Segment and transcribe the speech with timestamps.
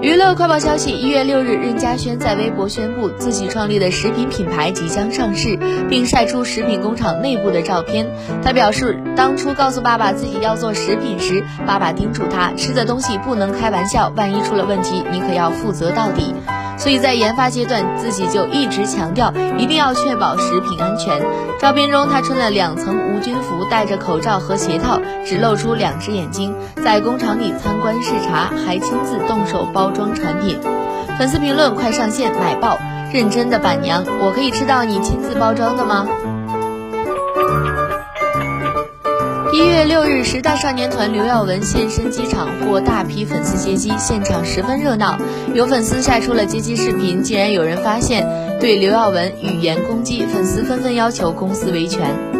[0.00, 8.06] 娱乐快报消息：一月六日，任嘉萱在微博宣布自己创立的食品品牌即将上市，并晒出食品工厂内部的照片。
[8.40, 16.32] 她表示，当初告诉爸爸自己要做食品时，爸爸叮嘱她吃的东西不能开玩笑，万一出了问题，你可要负责到底。
[16.78, 21.20] 所以在研发阶段，自己就一直强调一定要确保食品安全。
[21.60, 30.58] 照片中，他穿了两层无菌服，戴着口罩和鞋套，只露出两只眼睛，在工厂里参观视察，还亲自动手包装产品。
[31.18, 32.78] 粉丝评论：快上线买爆！
[33.12, 36.06] 认真的板娘，我可以吃到你亲自包装的吗？
[39.58, 45.18] 一月六日，时代少年团刘耀文现身机场，获大批粉丝接机，现场十分热闹。
[45.52, 48.24] 有粉丝晒出了接机视频，竟然有人发现
[48.60, 52.37] 对刘耀文语言攻击，粉丝纷纷要求公司维权。